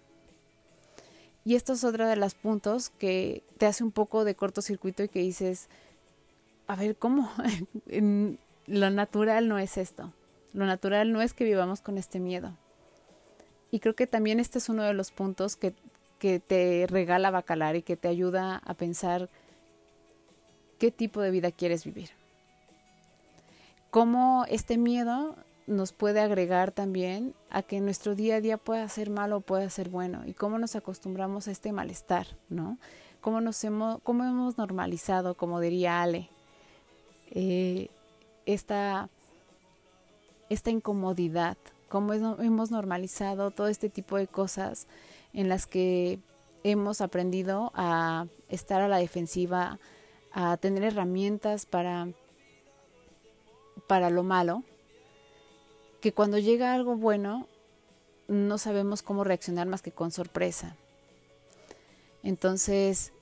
[1.48, 5.08] Y esto es otro de los puntos que te hace un poco de cortocircuito y
[5.08, 5.70] que dices,
[6.68, 7.32] a ver, ¿cómo?
[8.68, 10.12] lo natural no es esto.
[10.54, 12.58] Lo natural no es que vivamos con este miedo.
[13.72, 15.74] Y creo que también este es uno de los puntos que,
[16.20, 19.30] que te regala Bacalar y que te ayuda a pensar
[20.78, 22.10] qué tipo de vida quieres vivir.
[23.90, 25.36] Cómo este miedo
[25.68, 29.70] nos puede agregar también a que nuestro día a día pueda ser malo o pueda
[29.70, 32.78] ser bueno y cómo nos acostumbramos a este malestar, ¿no?
[33.22, 36.30] Cómo, nos hemos, cómo hemos normalizado, como diría Ale,
[37.32, 37.90] eh,
[38.46, 39.10] esta,
[40.50, 41.58] esta incomodidad,
[41.90, 44.88] cómo hemos normalizado todo este tipo de cosas
[45.34, 46.20] en las que
[46.64, 49.80] hemos aprendido a estar a la defensiva,
[50.32, 52.10] a tener herramientas para,
[53.88, 54.64] para lo malo,
[56.02, 57.48] que cuando llega algo bueno
[58.28, 60.76] no sabemos cómo reaccionar más que con sorpresa.
[62.24, 63.14] Entonces,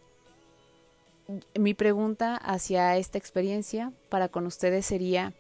[1.58, 5.34] mi pregunta hacia esta experiencia para con ustedes sería,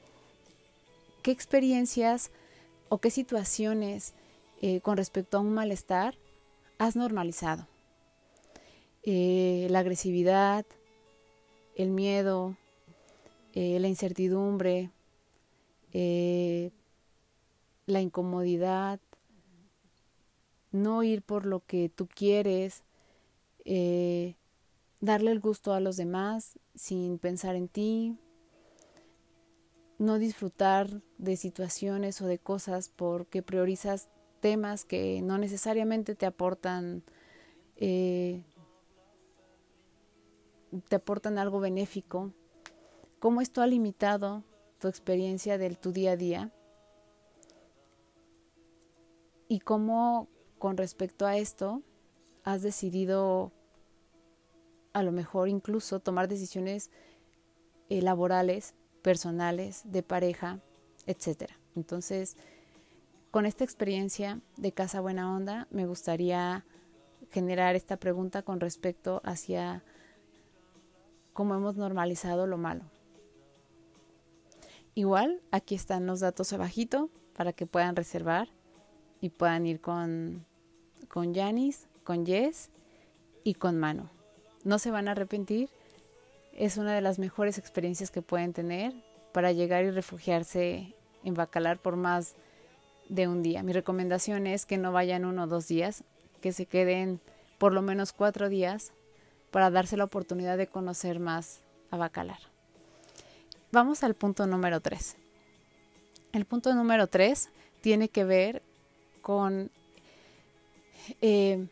[1.23, 2.31] ¿qué experiencias
[2.89, 4.13] o qué situaciones
[4.61, 6.15] eh, con respecto a un malestar
[6.77, 7.67] has normalizado?
[9.03, 10.65] Eh, la agresividad,
[11.75, 12.55] el miedo,
[13.53, 14.89] eh, la incertidumbre,
[15.93, 16.71] eh,
[17.85, 18.99] la incomodidad,
[20.71, 22.83] no ir por lo que tú quieres,
[23.65, 24.35] eh,
[24.99, 28.17] darle el gusto a los demás sin pensar en ti,
[29.97, 34.09] no disfrutar de situaciones o de cosas porque priorizas
[34.41, 37.03] temas que no necesariamente te aportan
[40.87, 42.31] te aportan algo benéfico,
[43.19, 44.43] cómo esto ha limitado
[44.79, 46.51] tu experiencia del tu día a día
[49.47, 50.27] y cómo
[50.59, 51.81] con respecto a esto
[52.43, 53.51] has decidido
[54.93, 56.89] a lo mejor incluso tomar decisiones
[57.89, 60.59] eh, laborales, personales, de pareja,
[61.05, 61.51] etc.
[61.75, 62.37] Entonces,
[63.31, 66.65] con esta experiencia de Casa Buena Onda, me gustaría
[67.31, 69.83] generar esta pregunta con respecto hacia
[71.35, 72.85] cómo hemos normalizado lo malo.
[74.95, 78.47] Igual, aquí están los datos abajito para que puedan reservar
[79.19, 80.45] y puedan ir con
[81.09, 81.33] con
[82.05, 82.69] con Jess
[83.43, 84.07] y con Manu.
[84.63, 85.69] No se van a arrepentir.
[86.53, 88.93] Es una de las mejores experiencias que pueden tener
[89.33, 90.95] para llegar y refugiarse
[91.25, 92.35] en Bacalar por más
[93.09, 93.61] de un día.
[93.61, 96.05] Mi recomendación es que no vayan uno o dos días,
[96.39, 97.19] que se queden
[97.57, 98.93] por lo menos cuatro días
[99.55, 102.39] para darse la oportunidad de conocer más a Bacalar.
[103.71, 105.15] Vamos al punto número tres.
[106.33, 107.47] El punto número tres
[107.79, 108.61] tiene que ver
[109.21, 109.71] con
[111.21, 111.69] eh,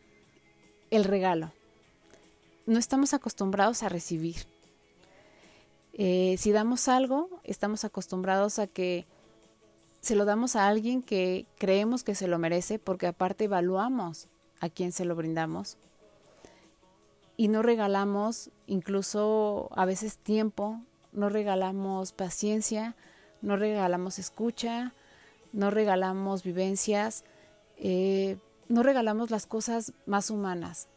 [0.91, 1.51] el regalo.
[2.67, 4.45] No estamos acostumbrados a recibir.
[5.91, 9.05] Eh, si damos algo, estamos acostumbrados a que
[9.99, 14.29] se lo damos a alguien que creemos que se lo merece porque aparte evaluamos
[14.61, 15.75] a quien se lo brindamos
[17.37, 22.95] y no regalamos incluso a veces tiempo, no regalamos paciencia,
[23.41, 24.93] no regalamos escucha,
[25.51, 27.23] no regalamos vivencias,
[27.77, 28.37] eh,
[28.69, 30.87] no regalamos las cosas más humanas.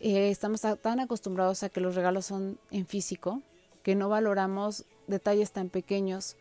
[0.00, 3.40] Eh, estamos tan acostumbrados a que los regalos son en físico
[3.82, 6.36] que no valoramos detalles tan pequeños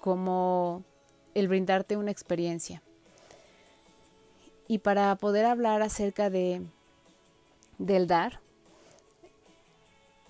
[0.00, 0.84] como
[1.34, 2.82] el brindarte una experiencia.
[4.68, 6.62] Y para poder hablar acerca de
[7.78, 8.40] del dar,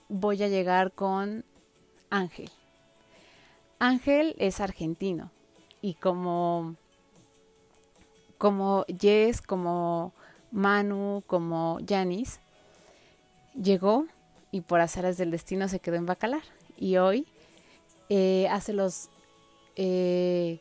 [0.09, 1.45] voy a llegar con
[2.11, 2.51] Ángel.
[3.79, 5.31] Ángel es argentino
[5.83, 6.77] y como
[8.39, 10.13] como Jess, como
[10.51, 12.41] Manu, como Janis,
[13.55, 14.07] llegó
[14.51, 16.43] y por azares del destino se quedó en Bacalar.
[16.77, 17.27] Y hoy
[18.09, 19.09] eh, hace los,
[19.77, 20.61] eh,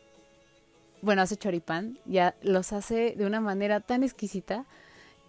[1.02, 4.66] bueno, hace choripán, ya los hace de una manera tan exquisita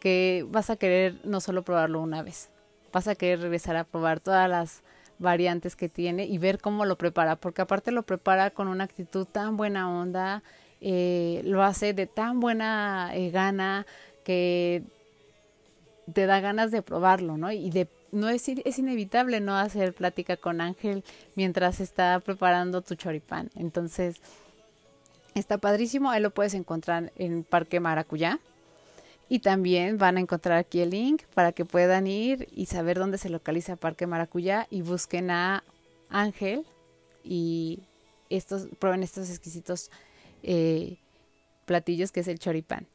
[0.07, 2.49] que vas a querer no solo probarlo una vez,
[2.92, 4.85] vas a querer regresar a probar todas las
[5.19, 9.27] variantes que tiene y ver cómo lo prepara, porque aparte lo prepara con una actitud
[9.27, 10.45] tan buena onda,
[10.81, 13.85] eh, lo hace de tan buena gana
[14.23, 14.85] que
[16.12, 17.51] te da ganas de probarlo, ¿no?
[17.51, 21.03] Y de no es, es inevitable no hacer plática con Ángel
[21.35, 23.51] mientras está preparando tu choripán.
[23.57, 24.21] Entonces,
[25.35, 26.12] está padrísimo.
[26.12, 28.38] Ahí lo puedes encontrar en Parque Maracuyá.
[29.29, 33.19] Y también van a encontrar aquí el link para que puedan ir y saber dónde
[33.19, 35.65] se localiza Parque Maracuyá y busquen a
[36.09, 36.65] Ángel
[37.25, 37.81] y
[38.31, 39.91] estos, prueben estos exquisitos
[40.43, 40.99] eh,
[41.65, 42.87] platillos que es el choripán.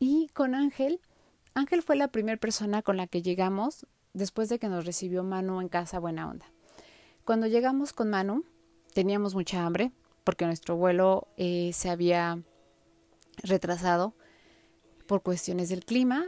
[0.00, 1.00] Y con Ángel
[1.58, 5.60] Ángel fue la primera persona con la que llegamos después de que nos recibió Manu
[5.60, 6.46] en casa Buena Onda.
[7.24, 8.44] Cuando llegamos con Manu,
[8.94, 9.90] teníamos mucha hambre
[10.22, 12.38] porque nuestro vuelo eh, se había
[13.42, 14.14] retrasado
[15.06, 16.26] por cuestiones del clima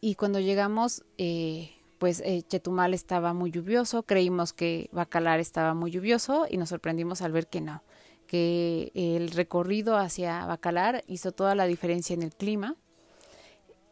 [0.00, 5.90] y cuando llegamos, eh, pues eh, Chetumal estaba muy lluvioso, creímos que Bacalar estaba muy
[5.90, 7.82] lluvioso y nos sorprendimos al ver que no,
[8.26, 12.76] que el recorrido hacia Bacalar hizo toda la diferencia en el clima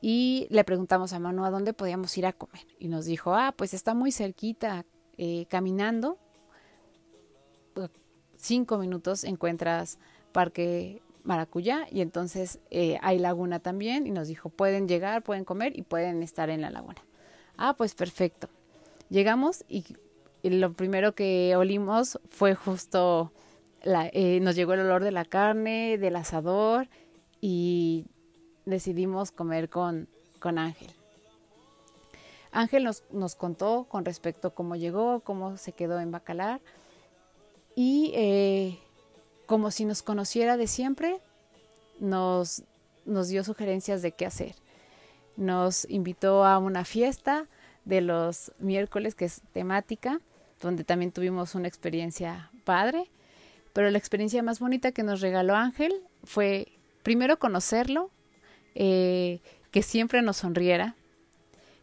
[0.01, 2.67] y le preguntamos a Manu a dónde podíamos ir a comer.
[2.79, 6.19] Y nos dijo, ah, pues está muy cerquita, eh, caminando.
[8.37, 9.99] Cinco minutos encuentras
[10.31, 14.07] Parque Maracuyá y entonces eh, hay laguna también.
[14.07, 17.05] Y nos dijo, pueden llegar, pueden comer y pueden estar en la laguna.
[17.59, 18.49] Ah, pues perfecto.
[19.11, 19.85] Llegamos y,
[20.43, 23.31] lo primero que olimos fue justo,
[23.83, 26.89] la, eh, nos llegó el olor de la carne, del asador
[27.43, 28.07] y
[28.65, 30.09] decidimos comer con,
[30.41, 30.89] con Ángel.
[32.53, 36.63] Ángel nos, nos, contó con respecto a cómo llegó, cómo se quedó en Bacalar
[37.77, 38.79] y eh,
[39.49, 41.23] como si nos conociera de siempre,
[42.01, 42.65] nos,
[43.07, 44.55] nos dio sugerencias de qué hacer.
[45.39, 47.49] Nos invitó a una fiesta
[47.87, 50.21] de los miércoles que es temática,
[50.61, 53.11] donde también tuvimos una experiencia padre,
[53.73, 56.69] pero la experiencia más bonita que nos regaló Ángel fue
[57.03, 58.11] primero conocerlo,
[58.75, 60.95] eh, que siempre nos sonriera,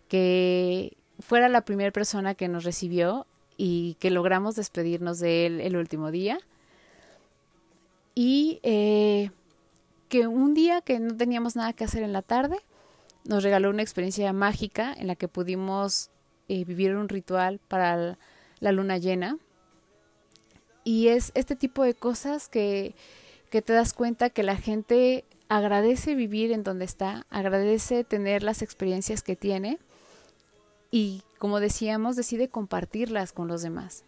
[0.08, 3.26] que fuera la primera persona que nos recibió
[3.58, 6.38] y que logramos despedirnos de él el último día.
[8.16, 9.30] Y eh,
[10.10, 12.58] que un día que no teníamos nada que hacer en la tarde,
[13.26, 16.10] nos regaló una experiencia mágica en la que pudimos
[16.48, 18.18] eh, vivir un ritual para
[18.60, 19.38] la luna llena.
[20.84, 22.96] Y es este tipo de cosas que,
[23.50, 28.62] que te das cuenta que la gente agradece vivir en donde está, agradece tener las
[28.62, 29.80] experiencias que tiene
[30.92, 34.04] y, como decíamos, decide compartirlas con los demás.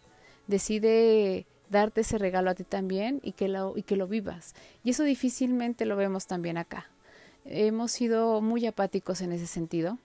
[0.46, 4.54] Decide darte ese regalo a ti también y que lo, y que lo vivas.
[4.84, 6.90] Y eso difícilmente lo vemos también acá.
[7.44, 9.98] Hemos sido muy apáticos en ese sentido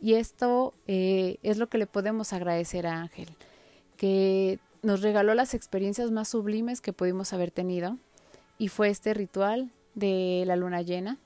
[0.00, 3.28] y esto eh, es lo que le podemos agradecer a Ángel,
[3.96, 7.98] que nos regaló las experiencias más sublimes que pudimos haber tenido
[8.58, 11.18] y fue este ritual de la luna llena,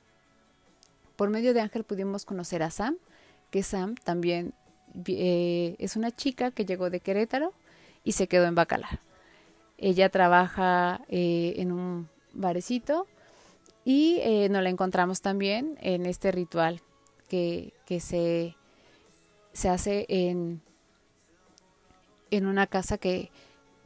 [1.17, 2.97] Por medio de Ángel pudimos conocer a Sam,
[3.51, 4.55] que Sam también
[5.07, 7.53] eh, es una chica que llegó de Querétaro
[8.05, 9.01] y se quedó en Bacalar.
[9.83, 13.07] Ella trabaja eh, en un barecito
[13.83, 16.83] y eh, nos la encontramos también en este ritual
[17.29, 18.57] que, que se,
[19.55, 20.61] se hace en,
[22.31, 23.31] en una casa que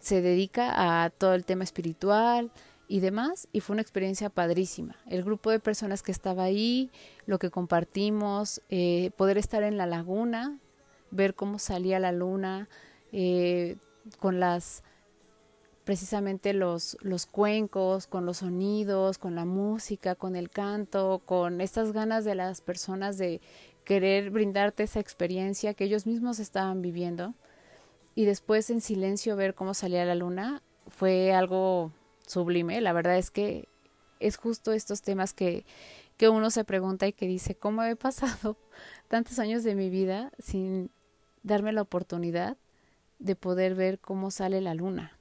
[0.01, 2.51] se dedica a todo el tema espiritual
[2.89, 4.97] y demás, y fue una experiencia padrísima.
[5.07, 6.91] El grupo de personas que estaba ahí,
[7.25, 10.59] lo que compartimos, eh, poder estar en la laguna,
[11.11, 12.69] ver cómo salía la luna,
[14.19, 14.83] con las
[15.85, 21.93] precisamente los, los cuencos, con los sonidos, con la música, con el canto, con estas
[21.93, 23.41] ganas de las personas de
[23.85, 27.35] querer brindarte esa experiencia que ellos mismos estaban viviendo.
[28.15, 31.93] Y después en silencio ver cómo salía la luna fue algo
[32.27, 32.81] sublime.
[32.81, 33.69] La verdad es que
[34.21, 35.67] es justo estos temas que,
[36.17, 38.57] que uno se pregunta y que dice, ¿cómo he pasado
[39.09, 40.91] tantos años de mi vida sin
[41.43, 42.57] darme la oportunidad
[43.19, 45.14] de poder ver cómo sale la luna?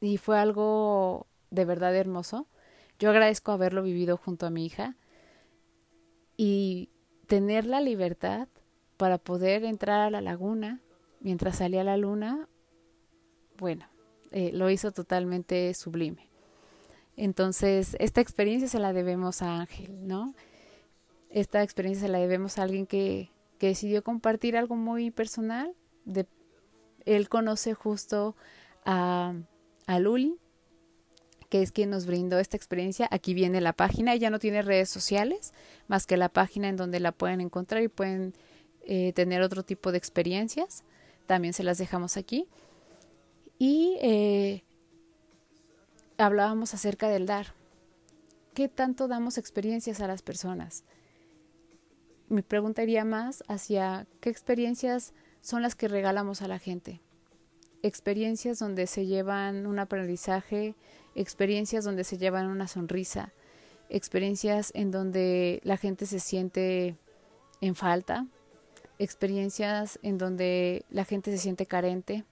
[0.00, 2.46] Y fue algo de verdad hermoso.
[2.98, 4.96] Yo agradezco haberlo vivido junto a mi hija
[6.36, 6.90] y
[7.26, 8.48] tener la libertad
[8.96, 10.80] para poder entrar a la laguna
[11.20, 12.48] mientras salía la luna,
[13.58, 13.86] bueno,
[14.30, 16.28] eh, lo hizo totalmente sublime.
[17.16, 20.34] Entonces, esta experiencia se la debemos a Ángel, ¿no?
[21.30, 25.74] Esta experiencia se la debemos a alguien que, que decidió compartir algo muy personal.
[26.04, 26.26] De,
[27.04, 28.36] él conoce justo
[28.84, 29.34] a
[29.88, 30.38] a Luli,
[31.48, 33.08] que es quien nos brindó esta experiencia.
[33.10, 34.12] Aquí viene la página.
[34.12, 35.54] Ella no tiene redes sociales,
[35.88, 38.34] más que la página en donde la pueden encontrar y pueden
[38.82, 40.84] eh, tener otro tipo de experiencias.
[41.26, 42.46] También se las dejamos aquí.
[43.58, 44.62] Y eh,
[46.18, 47.54] hablábamos acerca del dar.
[48.52, 50.84] ¿Qué tanto damos experiencias a las personas?
[52.28, 57.00] Mi pregunta iría más hacia qué experiencias son las que regalamos a la gente
[57.82, 60.74] experiencias donde se llevan un aprendizaje,
[61.14, 63.32] experiencias donde se llevan una sonrisa,
[63.88, 66.96] experiencias en donde la gente se siente
[67.60, 68.26] en falta,
[68.98, 72.24] experiencias en donde la gente se siente carente,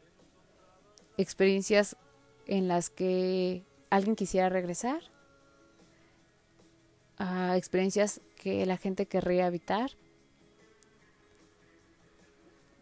[1.17, 1.97] experiencias
[2.47, 5.01] en las que alguien quisiera regresar,
[7.19, 9.93] a experiencias que la gente querría evitar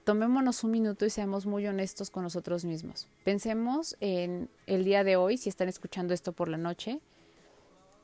[0.05, 3.09] tomémonos un minuto y seamos muy honestos con nosotros mismos.
[3.25, 7.01] Pensemos en el día de hoy, si están escuchando esto por la noche,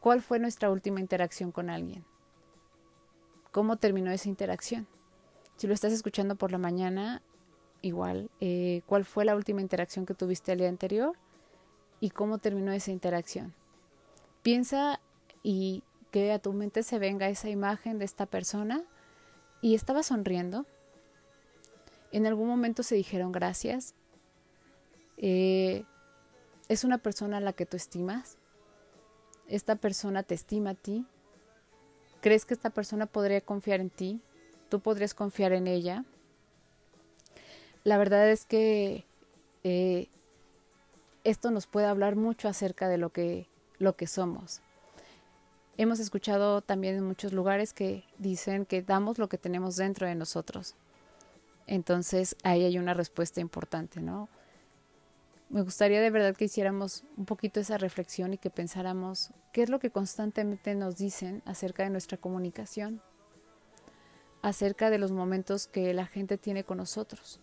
[0.01, 2.05] ¿cuál fue nuestra última interacción con alguien?
[3.53, 4.87] ¿Cómo terminó esa interacción?
[5.57, 7.23] Si lo estás escuchando por la mañana,
[7.83, 11.17] igual, eh, ¿cuál fue la última interacción que tuviste el día anterior?
[12.01, 13.55] ¿Y cómo terminó esa interacción?
[14.43, 15.01] Piensa
[15.43, 18.83] y que a tu mente se venga esa imagen de esta persona
[19.61, 20.65] y estaba sonriendo,
[22.13, 23.95] en algún momento se dijeron gracias.
[25.17, 25.85] Eh,
[26.69, 28.37] es una persona a la que tú estimas.
[29.49, 31.07] Esta persona te estima a ti.
[32.21, 34.21] ¿Crees que esta persona podría confiar en ti?
[34.69, 36.05] ¿Tú podrías confiar en ella?
[37.83, 39.05] La verdad es que
[39.65, 40.09] eh,
[41.25, 43.49] esto nos puede hablar mucho acerca de lo que,
[43.79, 44.61] lo que somos.
[45.77, 50.15] Hemos escuchado también en muchos lugares que dicen que damos lo que tenemos dentro de
[50.15, 50.75] nosotros.
[51.71, 54.29] Entonces ahí hay una respuesta importante, ¿no?
[55.51, 59.71] Me gustaría de verdad que hiciéramos un poquito esa reflexión y que pensáramos qué es
[59.71, 63.01] lo que constantemente nos dicen acerca de nuestra comunicación,
[64.43, 67.39] acerca de los momentos que la gente tiene con nosotros.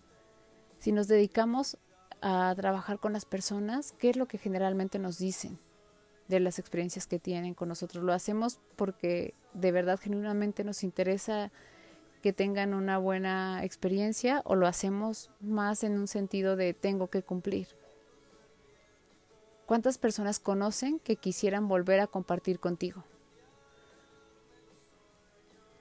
[0.78, 1.78] Si nos dedicamos
[2.22, 5.58] a trabajar con las personas, ¿qué es lo que generalmente nos dicen
[6.28, 8.04] de las experiencias que tienen con nosotros?
[8.04, 11.50] Lo hacemos porque de verdad genuinamente nos interesa
[12.22, 17.24] que tengan una buena experiencia o lo hacemos más en un sentido de tengo que
[17.24, 17.68] cumplir.
[19.66, 23.04] ¿Cuántas personas conocen que quisieran volver a compartir contigo?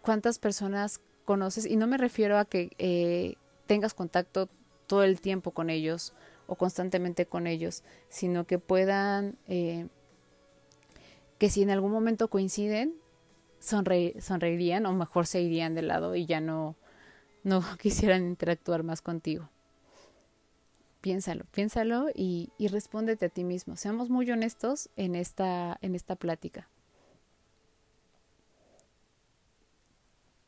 [0.02, 1.66] ¿Cuántas personas conoces?
[1.66, 4.48] Y no me refiero a que eh, tengas contacto
[4.86, 6.12] todo el tiempo con ellos
[6.46, 9.88] o constantemente con ellos, sino que puedan, eh,
[11.38, 12.94] que si en algún momento coinciden,
[13.58, 16.76] sonreirían o mejor se irían de lado y ya no,
[17.42, 19.48] no quisieran interactuar más contigo.
[21.00, 23.76] Piénsalo, piénsalo y, y respóndete a ti mismo.
[23.76, 26.68] Seamos muy honestos en esta, en esta plática.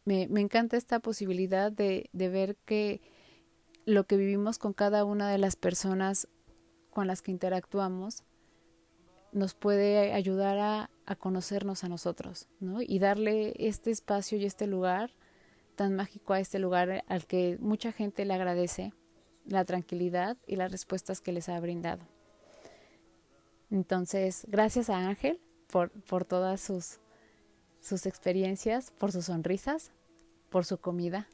[0.05, 3.01] Me, me encanta esta posibilidad de, de ver que
[3.85, 6.29] lo que vivimos con cada una de las personas
[6.91, 8.25] con las que interactuamos
[9.33, 12.83] nos puede ayudar a, a conocernos a nosotros, ¿no?
[12.83, 15.13] Y darle este espacio y este lugar
[15.77, 18.93] tan mágico a este lugar al que mucha gente le agradece
[19.47, 22.03] la tranquilidad y las respuestas que les ha brindado.
[23.71, 26.99] Entonces, gracias a Ángel por, por todas sus,
[27.81, 29.93] sus experiencias, por sus sonrisas,
[30.51, 31.29] por su comida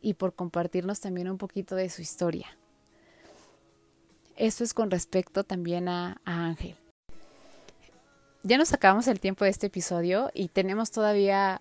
[0.00, 2.46] y por compartirnos también un poquito de su historia.
[4.38, 6.76] Eso es con respecto también a, Ángel.
[8.44, 11.60] Ya nos acabamos el tiempo de este episodio y tenemos todavía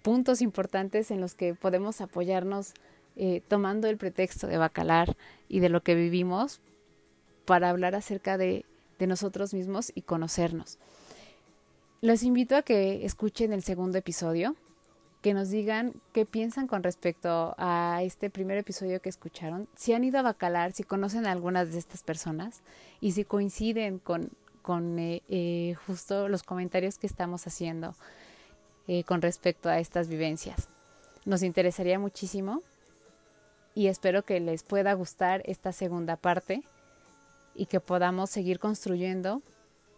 [0.00, 2.72] puntos importantes en los que podemos apoyarnos
[3.16, 5.18] eh, tomando el pretexto de Bacalar
[5.50, 6.62] y de lo que vivimos
[7.44, 8.64] para hablar acerca de,
[8.98, 10.78] de nosotros mismos y conocernos.
[12.00, 14.56] Los invito a que escuchen el segundo episodio,
[15.22, 20.04] que nos digan qué piensan con respecto a este primer episodio que escucharon, si han
[20.04, 22.62] ido a Bacalar, si conocen a algunas de estas personas
[23.00, 24.30] y si coinciden con,
[24.62, 27.94] con eh, eh, justo los comentarios que estamos haciendo
[29.06, 30.68] con respecto a estas vivencias.
[31.24, 32.62] Nos interesaría muchísimo
[33.74, 36.62] y espero que les pueda gustar esta segunda parte
[37.54, 39.40] y que podamos seguir construyendo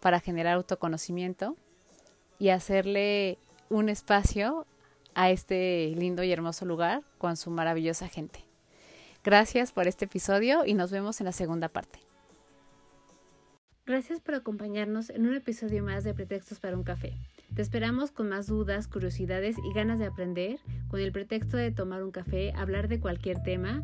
[0.01, 1.55] para generar autoconocimiento
[2.37, 3.37] y hacerle
[3.69, 4.65] un espacio
[5.15, 8.39] a este lindo y hermoso lugar con su maravillosa gente.
[9.23, 11.99] Gracias por este episodio y nos vemos en la segunda parte.
[13.87, 17.13] Gracias por acompañarnos en un episodio más de Pretextos para un café.
[17.55, 20.59] Te esperamos con más dudas, curiosidades y ganas de aprender,
[20.89, 23.83] con el pretexto de tomar un café, hablar de cualquier tema